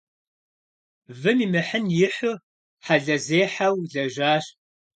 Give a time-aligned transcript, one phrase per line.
[1.19, 2.35] Вым имыхьын ихьу
[2.85, 4.45] хьэлъэзехьэу лэжьащ.